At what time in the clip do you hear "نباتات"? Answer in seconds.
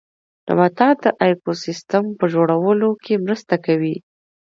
0.47-0.97